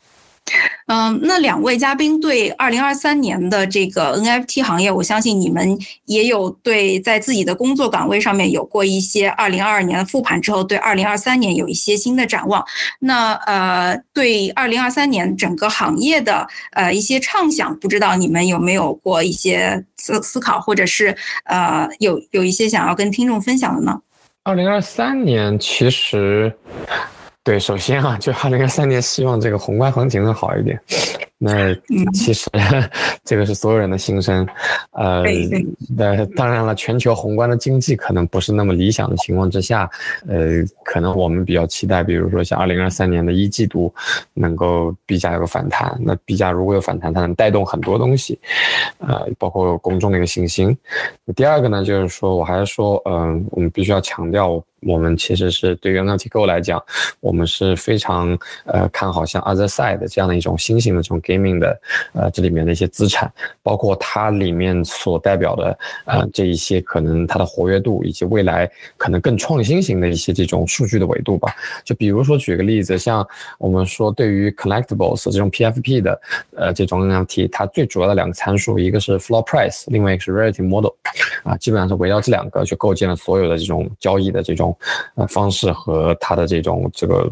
[0.88, 12.64] 嗯，那两位嘉宾对二零二三年的这个 NFT 行业，我相信你们也有对在自己的工作岗位上面有过一些二零二二年的复盘之后，对二零二三年有一些新的展望。
[13.00, 24.00] 那呃，对二零二三年整个行业的呃一些畅想，不知道你们有没有过一些思思考，或者是呃有有一些想要跟听众分享的呢？
[24.44, 26.54] 二零二三年其实。
[27.48, 30.78] 对，首先啊，就二零二三年，希望这个宏观行情能好一点。
[31.38, 31.74] 那
[32.12, 32.50] 其实
[33.24, 34.46] 这个是所有人的心声，
[34.92, 35.24] 呃，
[35.96, 39.90] 那当然了，全球宏观的经济可能不是那么理想的情况之下，
[40.28, 43.94] 呃，可能我们比较期待，比如说像二零二三年的一季度
[44.34, 45.98] 能够币价有个反弹。
[46.02, 48.38] 那币价如果有反弹，它能带动很多东西，
[48.98, 50.78] 呃，包括公众的一个信心。
[51.34, 54.62] 第二个呢，就是说我还是说，嗯，我们必须要强调。
[54.88, 56.82] 我们其实是对于 NFT Go 来讲，
[57.20, 61.80] 我们是非常呃看好像 Other Side 这样的一种新型的这种 gaming 的
[62.14, 71.54] 呃这里面的一些资产，包括它里面所代表的呃这一些可能它的活跃度以及未来可能更创新型的一些这种数据的维度吧。
[71.84, 76.22] 就比如说举个例子，像我们说对于 Collectibles 这种 PFP 的
[76.56, 80.94] 呃这种 NFT，它最主要的两个参数，一个是 Floor Price，另外一个是 Rarity Model，
[81.44, 84.77] 啊，基本上是围绕这两个去构建了所有的这种交易的这种。
[85.16, 87.30] 呃，方式和他的这种这个。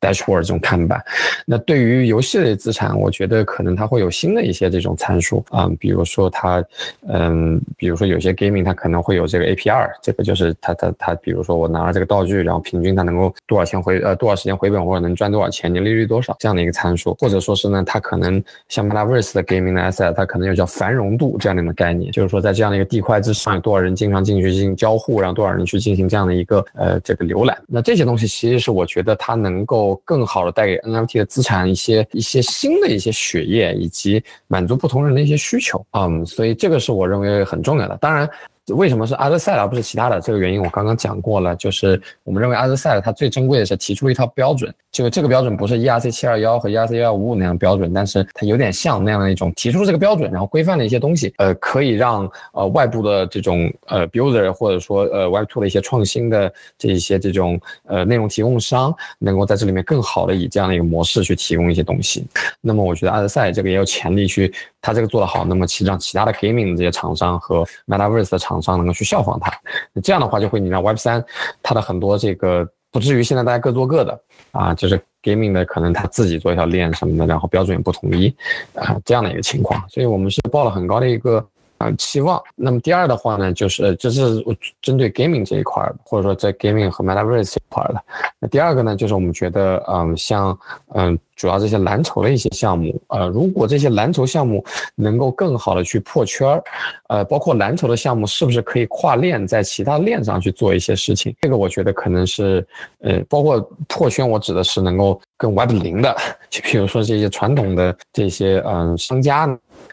[0.00, 1.02] Dashboard 这种看板，
[1.46, 5.44] 那对于游戏类资产，我觉得可能它会有新的一些这种参数。
[5.50, 6.62] 啊，比如说它，
[7.08, 29.85] 嗯，比如说有些 gaming 它可能会有这个 APR，这个就是它它它，比如说我拿了这个道具，然后平均它能够多少钱回呃多少时间回本或者能赚多少钱，年利率多少这样的一个参数，或者说是呢，它可能像 Metaverse 的 gaming 的 asset，它可能又叫繁荣度这样的一个概念，就是说在这样的一个地块之上，有多少人经常进去进行交互，然后多少人去进行这样的一个呃这个浏览，那这些东西其实是我觉得它能够。
[29.96, 37.96] 更好的带给 NFT 的资产一些一些新的一些血液，以及满足不同人的一些需求，嗯，所以这个是我认为很重要的。
[37.98, 38.28] 当然。
[38.70, 40.20] 为什么是 Other Side 而不是其他的？
[40.20, 62.26] 这个原因我刚刚讲过了，就是我们认为 Other Side 它最珍贵的是提出一套标准，就这个标准不是 ERC 七二幺和 ERC 幺幺五五那样标准，但是它有点像那样的一种提出这个标准，然后规范的一些东西，呃，可以让呃外部的这种呃 builder 或者说呃 Web Two 的一些创新的这一些这种呃内容提供商能够在这里面更好的以这样的一个模式去提供一些东西。
[62.60, 64.52] 那么我觉得阿德赛这个也有潜力去。
[64.80, 69.52] 它这个做得好，那么其让其他的 gaming 的这些厂商和 Metaverse 的厂商能够去效仿它，
[70.00, 71.24] 这样的话就会你让 Web 三
[71.60, 74.20] 它的很多这个不至于现在大家各做各的
[74.52, 78.34] 啊，就是 gaming 的可能他自己做一条链什么的，然后标准也不统一
[78.74, 81.46] 啊这样的一个情况，所以我们是抱了很高的一个。
[81.78, 82.42] 啊，期望。
[82.54, 88.02] 那么第二的话呢，就是这是我针对 gaming 这一块的，或者说在 gaming 和 metaverse 这一块的。
[88.38, 90.58] 那第二个呢，就是我们觉得，嗯，像
[90.94, 96.62] 嗯，主要这些蓝筹的一些项目，呃，如果这些蓝筹项目能够更好的去破圈儿，
[97.08, 101.34] 呃，包括蓝筹的项目是不是可以跨链，在其他链上去做一些事情？
[101.40, 102.66] 这个我觉得可能是，
[103.00, 106.16] 呃，包括破圈，我指的是能够跟 Web 零的，
[106.48, 109.46] 就比如说这些传统的这些嗯商家。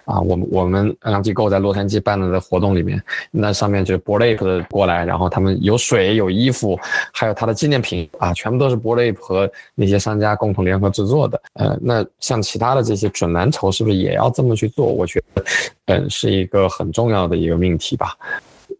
[0.05, 6.77] 啊，我们我们安利机构在洛杉矶办了的活动里面，那上面就是 b o r a p e 的过来，然后他们有水有衣服，
[7.13, 11.41] 还有他的纪念品啊，全部都是 b o r a p e 和那些商家共同联合制作的。
[11.53, 14.85] 呃，那像其他的这些准蓝筹是不是也要这么去做？
[14.85, 15.43] 我觉得，
[15.85, 18.17] 嗯，是一个很重要的一个命题吧。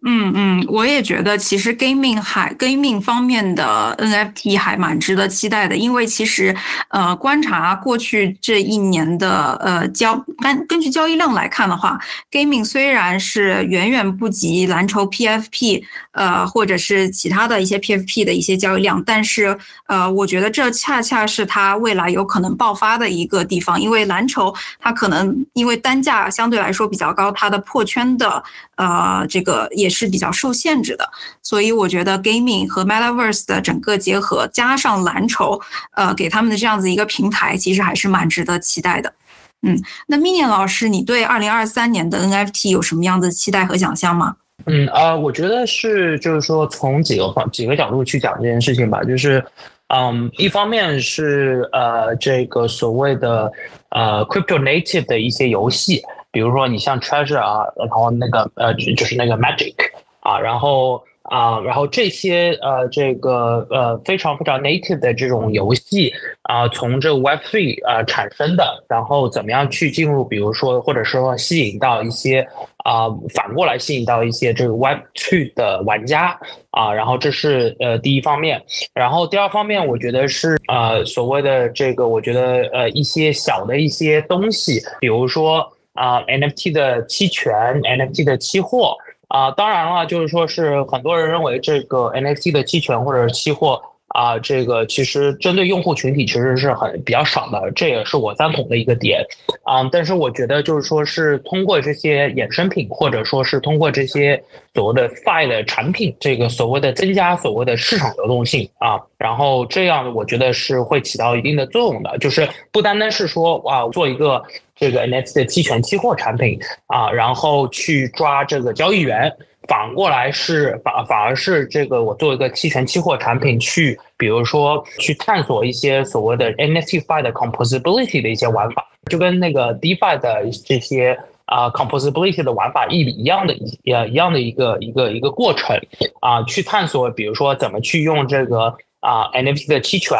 [0.05, 6.53] 嗯嗯，我也觉得其实 gaming 还 gaming 方面的 NFT 还蛮值得期待的，因为其实
[6.89, 11.97] 呃观察过去这一年的呃交根根据交易量来看的话
[12.29, 28.43] ，gaming 虽然是远远不及蓝筹 PFP 呃或者是其他的一些 PFP 的一些交易量，但是呃我觉得这恰恰是它未来有可能爆发的一个地方，因为蓝筹它可能因为单价相对来说比较高，它的破圈的
[28.75, 29.92] 呃这个也。
[29.93, 31.09] 是比较受限制的，
[31.41, 35.61] 所以我觉得 gaming 和 metaverse 的整个结合，加上蓝筹，
[35.95, 39.13] 呃，给他们的这样子一个平台，其实还是蛮值得期待的。
[39.61, 44.35] 嗯，那 Minion 老师，你对二零二三年的 NFT 有什么样的期待和想象吗？
[44.65, 49.43] 嗯啊，我觉得是，就是说从几个方几个角度去讲这件事情吧，就是，
[49.87, 53.51] 嗯，一方面是呃这个所谓的
[53.89, 56.01] 呃 crypto native 的一些游戏。
[56.33, 59.75] 比如说你像 Treasure 啊，然后那个呃就是那个 Magic
[60.19, 72.45] 啊，然后啊然后这些呃这个呃非常非常 native 的这种游戏，啊，从这个 Web Three 啊产生的，然后怎么样去进入，比如说或者说吸引到一些
[72.83, 76.37] 啊，反过来吸引到一些这个 Web Two 的玩家
[76.71, 78.61] 啊，然后这是呃第一方面，
[78.93, 88.97] 然后第二方面，我觉得是呃所谓的这个，我觉得呃一些小的一些东西，比如说啊 NFT 的期权，NFT 的期货。
[89.29, 93.81] 啊，当然了，就是说是很多人认为这个 NFT 的期权或者是期货
[94.13, 99.25] 啊，这个其实针对用户群体其实是很比较少的，这也是我赞同的一个点
[99.63, 99.83] 啊。
[99.91, 104.41] 但是我觉得就是说是通过这些衍生品，或者说是通过这些
[104.73, 114.41] 所谓的 Fi 的产品，这个所谓的增加所谓的市场流动性啊，然后这样我觉得是会起到一定的作用的，就是不单单是说哇做一个。
[114.75, 119.31] 这个 NFT 的期权期货产品啊，然后去抓这个交易员，
[119.67, 135.77] 反过来是反反而是这个我做一个期权期货产品去，比如说去探索一些所谓的 NFT 的 composability 的一些玩法，就跟那个 DeFi 的这些啊 composability 的玩法一一样的一呃一样的一个一个一个过程
[136.21, 140.17] 啊，去探索，比如说怎么去用这个啊 NFT 的期权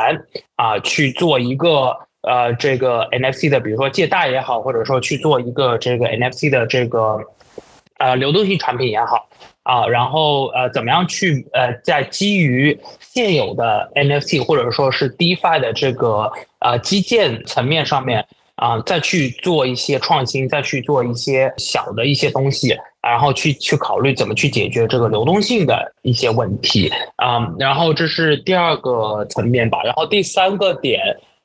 [0.56, 1.98] 啊去做一个。
[2.26, 7.20] 呃，这个 NFC 的，比如说借贷也好，或者说去做一个这个 NFC 的这个
[8.00, 9.28] 呃流动性产品也好
[9.64, 18.26] 啊，然后呃，怎么样去呃，在基于现有的 NFT 或者说是 DeFi 的这个呃基建层面上面
[18.56, 31.00] 啊，再去做一些创新，再去做一些小的一些东西，然后去去考虑怎么去解决这个流动性的一些问题啊，然后这是第二个层面吧，然后第三个点。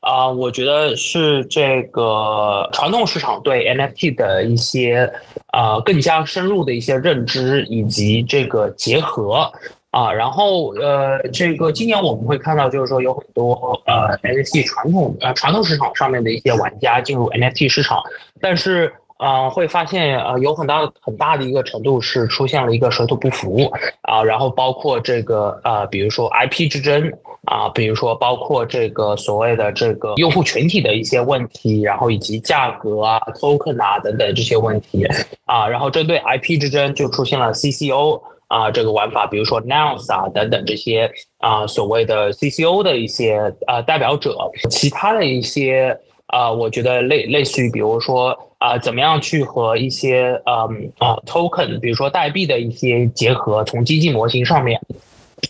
[0.09, 5.13] 啊，我觉得是这个传统市场对 NFT 的一些
[5.49, 9.53] 啊更加深入的一些认知以及这个结合。
[9.91, 13.55] 啊，然后呃，这个今年我们会看到，就是说有很多
[13.87, 18.03] 呃 NFT 传统呃传统市场上面的一些玩家进入 NFT 市场，
[18.39, 23.71] 但是啊会发现呃有很大很大的一个程度是出现了一个水土不服
[24.03, 27.13] 啊，然后包括这个呃比如说 IP 之争。
[27.45, 35.07] 啊，比如说包括这个所谓的这个用户群体的一些问题，然后以及价格啊、token 啊等等这些问题
[35.47, 44.37] 啊，然后针对 IP 之争就出现了 CCO 啊这个玩法，比如说 Nouns 啊等等这些啊所谓的 CCO 的一些啊代表者，
[44.69, 45.99] 其他的一些
[46.29, 54.81] 啊，我觉得类类似于比如说啊怎么样去和一些嗯啊 token，比如说代币的一些结合，从经济模型上面。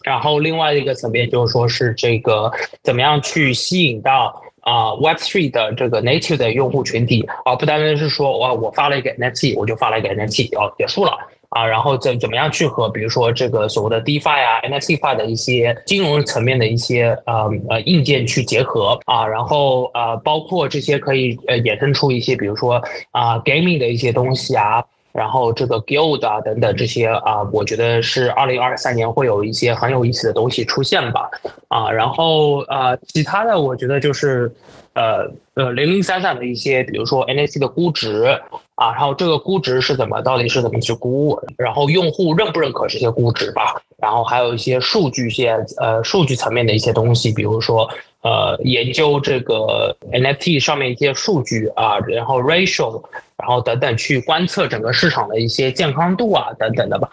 [0.05, 2.51] 然后另外一个层面就是说是这个
[2.83, 11.16] 怎么样去吸引到啊 Web3 的这个 native 的用户群体，而不单单是说哇我发了一个 NFT 我就发了一个 NFT 哦结束了
[11.51, 22.82] 啊，然后怎怎么样去和比如说这个所谓的 DeFi 啊 NFT 化的一些金融层面的一些呃呃硬件去结合啊，然后呃包括这些可以呃衍生出一些比如说
[23.12, 24.84] 啊 gaming 的一些东西啊。
[25.11, 31.28] 然后这个 Guild 啊等等这些啊，我觉得是二零二三年会有一些很有意思的东西出现吧，
[31.66, 34.53] 啊，然后呃，其他的我觉得就是
[34.92, 38.38] 呃呃零零散散的一些，比如说 NFT 的估值
[38.79, 47.89] 啊，然后这个估值是怎么，到底是怎么去估，然后用户认不认可这些估值吧，然后还有一些数据些呃数据层面的一些东西，比如说。
[48.20, 53.01] 呃，研究这个 NFT 上面一些数据啊，然后 ratio，
[53.37, 57.09] 然后等等，去观测整个市场的一些健康度啊，等等的吧。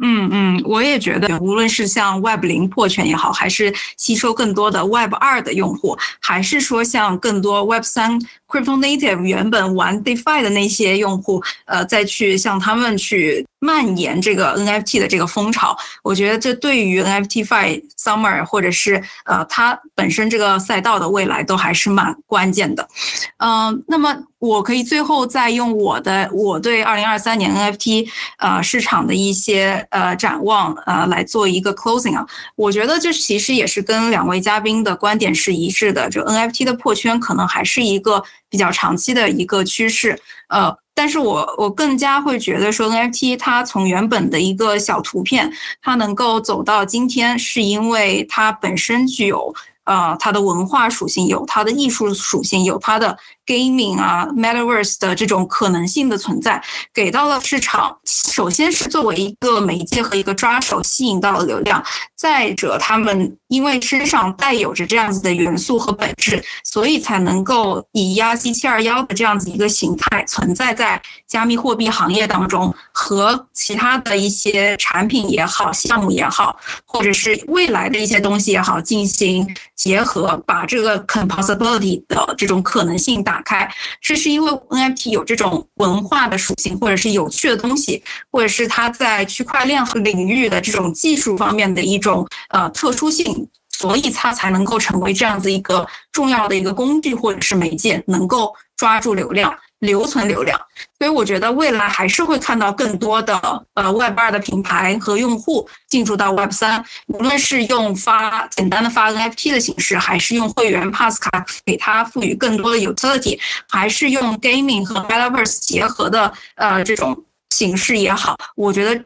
[0.00, 8.18] 嗯嗯，我也觉得，无论是像 Web 零破圈也好，还是吸收更多的 Web 二的用户，还是说像更多 Web 三
[8.48, 13.46] Crypto Native 原本玩 DeFi 的那些用户，呃，再去向他们去。
[13.64, 22.88] 蔓延这个 NFT 的这个风潮，我觉得这对于 NFT Fi Summer 或者是呃它本身这个赛道的未来都还是蛮关键的。
[23.36, 24.12] 嗯，那么
[24.42, 32.26] 我可以最后再用我的我对二零二三年 NFT 呃市场的一些呃展望呃来做一个 closing 啊。
[32.56, 38.20] 我觉得这其实也是跟两位嘉宾的观点是一致的，就 NFT 的破圈可能还是一个
[38.50, 40.76] 比较长期的一个趋势，呃。
[40.94, 53.16] 但是我我更加会觉得说 NFT 它从原本的一个小图片，它能够走到今天，是因为它本身具有呃它的文化属性，有它的艺术属性，有它的
[53.46, 56.62] gaming 啊，metaverse 的这种可能性的存在，
[56.92, 57.98] 给到了市场。
[58.04, 61.82] 首先是作为一个媒介和一个抓手，吸引到了流量。
[62.16, 83.68] 再者，他们因为身上带有着这样子的元素和本质，所以才能够以 ERC 七二幺的这样子一个形态存在在加密货币行业当中，和其他的一些产品也好、项目也好，或者是未来的一些东西也好进行结合，把这个 compossibility 的这种可能性打开。
[84.00, 92.26] 这是因为 NFT 有这种文化的属性，或者是有趣的东西，或者是它在区块链领域的这种技术方面的一种。
[92.48, 99.50] 呃，特殊性，所以它才能够成为这样子一个重要的一个工具或者是媒介，能够抓住流量、
[99.82, 100.58] 留存流量。
[100.98, 103.36] 所以我觉得未来还是会看到更多的
[103.74, 119.04] 呃 Web 二的品牌和用户进入到 Web 三，无论是用发简单的发 NFT 的形式，还是用会员 Pass 卡给它赋予更多的 utility，还是用 Gaming 和 Metaverse 结合的呃这种形式也好，我觉得。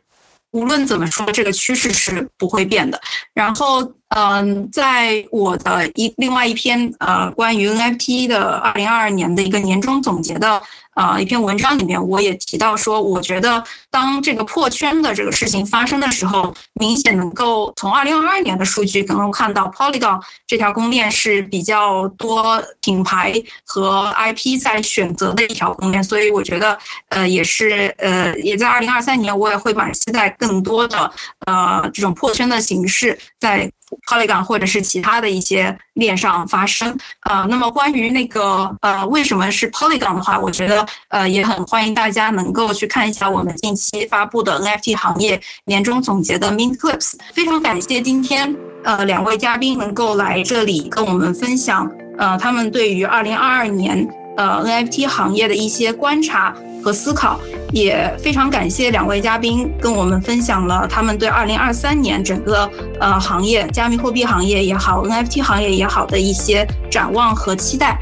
[0.53, 2.99] 无论怎么说，这个趋势是不会变的。
[3.35, 10.63] 然后，嗯，在我的一另外一篇呃关于 NFT 的二零二二年的一个年终总结的。
[10.97, 23.35] 呃，一篇文章里面我也提到说，我觉得当这个破圈的这个事情发生的时候，明显能够从二零二二年的数据能够看到，Polygon 这条公链是比较多品牌
[23.67, 26.79] 和 IP 在选择的一条公链，所以我觉得，
[27.11, 31.13] 呃，也是呃，也在二零二三年，我也会把期待更多的
[31.45, 33.71] 呃这种破圈的形式在。
[34.09, 36.97] Polygon 或者是其他的一些链上发生，
[37.29, 47.15] 呃，那么关于那个呃为什么是 Polygon 的话，我觉得呃也很欢迎大家能够去看一下我们近期发布的 NFT 行业年终总结的 Mint Clips。
[47.33, 54.07] 非常感谢今天呃两位嘉宾能够来这里跟我们分享呃他们对于二零二二年
[54.37, 56.55] 呃 NFT 行业的一些观察。
[56.85, 57.41] 和思考，
[57.73, 62.71] 也非常感谢两位嘉宾跟我们分享了他们对二零二三年整个
[63.01, 67.99] 呃行业，加密货币行业也好，NFT 行业也好的一些展望和期待。